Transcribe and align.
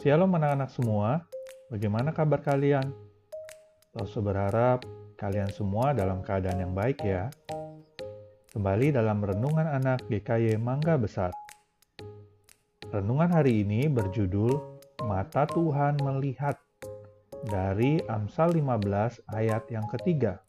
Shalom 0.00 0.32
anak-anak 0.32 0.72
semua, 0.72 1.28
bagaimana 1.68 2.08
kabar 2.16 2.40
kalian? 2.40 2.88
Toso 3.92 4.24
berharap 4.24 4.80
kalian 5.20 5.52
semua 5.52 5.92
dalam 5.92 6.24
keadaan 6.24 6.56
yang 6.56 6.72
baik 6.72 7.04
ya. 7.04 7.28
Kembali 8.48 8.96
dalam 8.96 9.20
Renungan 9.20 9.68
Anak 9.68 10.08
GKY 10.08 10.56
Mangga 10.56 10.96
Besar. 10.96 11.36
Renungan 12.88 13.28
hari 13.28 13.60
ini 13.60 13.92
berjudul 13.92 14.80
Mata 15.04 15.44
Tuhan 15.44 16.00
Melihat 16.00 16.56
dari 17.44 18.00
Amsal 18.08 18.56
15 18.56 19.36
ayat 19.36 19.68
yang 19.68 19.84
ketiga. 19.92 20.40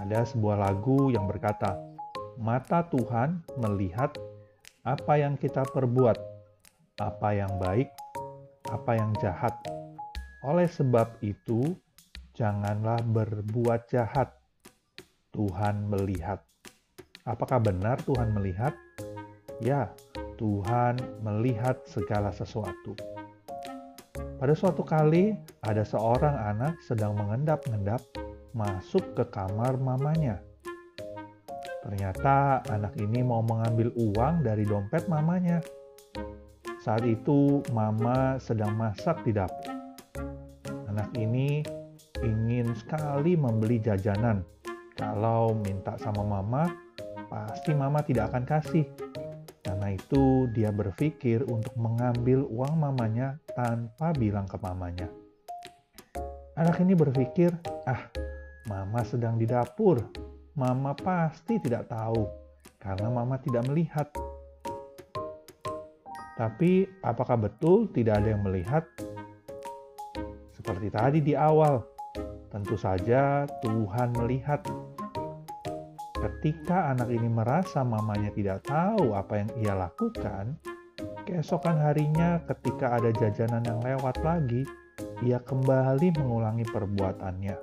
Ada 0.00 0.24
sebuah 0.24 0.56
lagu 0.64 1.12
yang 1.12 1.28
berkata, 1.28 1.76
Mata 2.40 2.80
Tuhan 2.80 3.44
melihat 3.60 4.16
apa 4.88 5.20
yang 5.20 5.36
kita 5.36 5.68
perbuat, 5.68 6.16
apa 6.96 7.28
yang 7.36 7.60
baik, 7.60 7.92
apa 8.70 8.98
yang 8.98 9.14
jahat. 9.22 9.54
Oleh 10.46 10.70
sebab 10.70 11.18
itu, 11.22 11.74
janganlah 12.34 13.00
berbuat 13.02 13.90
jahat. 13.90 14.34
Tuhan 15.34 15.90
melihat. 15.92 16.40
Apakah 17.26 17.58
benar 17.60 18.00
Tuhan 18.06 18.32
melihat? 18.32 18.72
Ya, 19.60 19.90
Tuhan 20.38 20.96
melihat 21.24 21.80
segala 21.88 22.30
sesuatu. 22.30 22.94
Pada 24.36 24.52
suatu 24.52 24.84
kali, 24.84 25.32
ada 25.64 25.80
seorang 25.80 26.36
anak 26.36 26.76
sedang 26.84 27.16
mengendap-endap 27.16 28.04
masuk 28.52 29.16
ke 29.16 29.24
kamar 29.32 29.80
mamanya. 29.80 30.40
Ternyata 31.84 32.66
anak 32.68 32.98
ini 33.00 33.24
mau 33.24 33.40
mengambil 33.40 33.92
uang 33.96 34.44
dari 34.44 34.66
dompet 34.68 35.08
mamanya. 35.08 35.60
Saat 36.86 37.02
itu, 37.02 37.66
mama 37.74 38.38
sedang 38.38 38.78
masak 38.78 39.26
di 39.26 39.34
dapur. 39.34 39.74
Anak 40.86 41.10
ini 41.18 41.66
ingin 42.22 42.70
sekali 42.78 43.34
membeli 43.34 43.82
jajanan. 43.82 44.46
Kalau 44.94 45.50
minta 45.66 45.98
sama 45.98 46.22
mama, 46.22 46.70
pasti 47.26 47.74
mama 47.74 48.06
tidak 48.06 48.30
akan 48.30 48.46
kasih 48.46 48.86
karena 49.66 49.92
itu, 50.02 50.46
dia 50.54 50.70
berpikir 50.70 51.42
untuk 51.50 51.74
mengambil 51.74 52.46
uang 52.46 52.74
mamanya 52.78 53.38
tanpa 53.50 54.14
bilang 54.14 54.46
ke 54.46 54.54
mamanya. 54.62 55.10
Anak 56.54 56.78
ini 56.80 56.94
berpikir, 56.94 57.50
"Ah, 57.82 58.06
mama 58.70 59.02
sedang 59.02 59.34
di 59.34 59.44
dapur. 59.44 60.00
Mama 60.54 60.94
pasti 60.94 61.58
tidak 61.58 61.90
tahu 61.90 62.24
karena 62.78 63.10
mama 63.10 63.42
tidak 63.42 63.66
melihat." 63.66 64.06
Tapi, 66.36 66.84
apakah 67.00 67.48
betul 67.48 67.88
tidak 67.90 68.20
ada 68.20 68.36
yang 68.36 68.44
melihat? 68.44 68.84
Seperti 70.52 70.92
tadi 70.92 71.18
di 71.24 71.32
awal, 71.32 71.80
tentu 72.52 72.76
saja 72.76 73.48
Tuhan 73.64 74.12
melihat 74.20 74.60
Ketika 76.26 76.90
anak 76.90 77.12
ini 77.12 77.28
merasa 77.28 77.84
mamanya 77.84 78.32
tidak 78.32 78.66
tahu 78.66 79.12
apa 79.12 79.46
yang 79.46 79.50
ia 79.62 79.74
lakukan, 79.76 80.58
keesokan 81.28 81.76
harinya 81.76 82.42
ketika 82.50 82.96
ada 82.98 83.14
jajanan 83.14 83.62
yang 83.62 83.78
lewat 83.84 84.16
lagi, 84.24 84.66
ia 85.22 85.36
kembali 85.38 86.16
mengulangi 86.16 86.64
perbuatannya. 86.66 87.56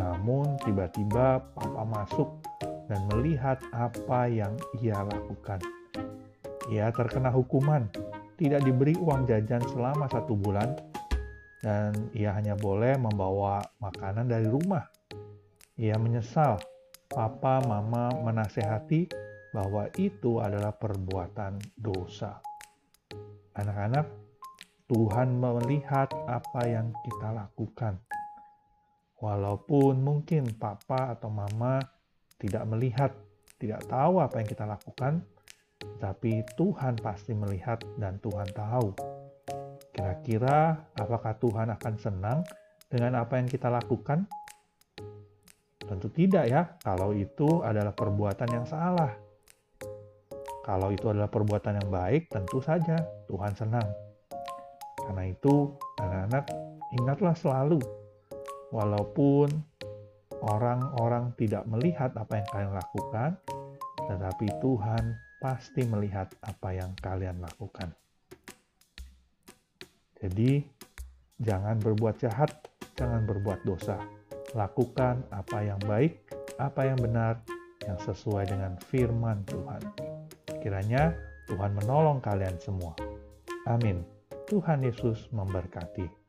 Namun 0.00 0.56
tiba-tiba 0.64 1.52
papa 1.52 1.84
masuk 1.84 2.42
dan 2.88 3.04
melihat 3.12 3.60
apa 3.70 4.26
yang 4.26 4.56
ia 4.80 4.98
lakukan. 5.04 5.60
Ia 6.70 6.94
terkena 6.94 7.34
hukuman, 7.34 7.90
tidak 8.38 8.62
diberi 8.62 8.94
uang 8.94 9.26
jajan 9.26 9.62
selama 9.66 10.06
satu 10.06 10.38
bulan, 10.38 10.78
dan 11.62 11.94
ia 12.14 12.34
hanya 12.34 12.54
boleh 12.54 12.94
membawa 12.98 13.62
makanan 13.82 14.30
dari 14.30 14.46
rumah. 14.46 14.86
Ia 15.78 15.98
menyesal 15.98 16.62
papa 17.10 17.58
mama 17.66 18.14
menasehati 18.22 19.10
bahwa 19.54 19.90
itu 19.98 20.38
adalah 20.38 20.74
perbuatan 20.74 21.58
dosa. 21.74 22.38
Anak-anak, 23.52 24.06
Tuhan 24.88 25.38
melihat 25.38 26.08
apa 26.28 26.68
yang 26.68 26.92
kita 27.04 27.32
lakukan. 27.36 28.00
Walaupun 29.22 30.02
mungkin 30.02 30.50
papa 30.58 31.14
atau 31.14 31.30
mama 31.30 31.78
tidak 32.40 32.66
melihat, 32.66 33.14
tidak 33.60 33.86
tahu 33.86 34.18
apa 34.18 34.42
yang 34.42 34.48
kita 34.50 34.66
lakukan, 34.66 35.22
tapi 36.02 36.42
Tuhan 36.58 36.98
pasti 36.98 37.30
melihat 37.30 37.78
dan 37.94 38.18
Tuhan 38.18 38.50
tahu. 38.50 38.90
Kira-kira 39.94 40.82
apakah 40.98 41.38
Tuhan 41.38 41.70
akan 41.78 41.94
senang 41.94 42.42
dengan 42.90 43.22
apa 43.22 43.38
yang 43.38 43.46
kita 43.46 43.70
lakukan? 43.70 44.26
Tentu 45.78 46.10
tidak 46.10 46.50
ya, 46.50 46.74
kalau 46.82 47.14
itu 47.14 47.62
adalah 47.62 47.94
perbuatan 47.94 48.50
yang 48.50 48.66
salah. 48.66 49.14
Kalau 50.66 50.90
itu 50.90 51.06
adalah 51.06 51.30
perbuatan 51.30 51.78
yang 51.78 51.90
baik, 51.90 52.26
tentu 52.34 52.58
saja 52.58 52.98
Tuhan 53.30 53.54
senang. 53.54 53.86
Karena 54.98 55.26
itu, 55.30 55.74
anak-anak, 56.02 56.44
ingatlah 56.98 57.34
selalu, 57.34 57.78
walaupun 58.70 59.50
orang-orang 60.42 61.34
tidak 61.38 61.66
melihat 61.66 62.14
apa 62.14 62.42
yang 62.42 62.46
kalian 62.50 62.74
lakukan, 62.74 63.30
tetapi 64.06 64.46
Tuhan 64.62 65.02
pasti 65.42 65.82
melihat 65.82 66.30
apa 66.46 66.70
yang 66.70 66.94
kalian 67.02 67.42
lakukan. 67.42 67.90
Jadi, 70.22 70.62
jangan 71.42 71.82
berbuat 71.82 72.22
jahat, 72.22 72.70
jangan 72.94 73.26
berbuat 73.26 73.66
dosa 73.66 73.98
lakukan 74.52 75.24
apa 75.32 75.64
yang 75.64 75.80
baik, 75.88 76.20
apa 76.60 76.84
yang 76.84 77.00
benar, 77.00 77.40
yang 77.88 77.98
sesuai 78.04 78.52
dengan 78.52 78.76
firman 78.92 79.42
Tuhan. 79.48 79.82
Kiranya 80.60 81.16
Tuhan 81.48 81.72
menolong 81.74 82.22
kalian 82.22 82.56
semua. 82.60 82.94
Amin. 83.66 84.04
Tuhan 84.46 84.84
Yesus 84.84 85.32
memberkati. 85.32 86.21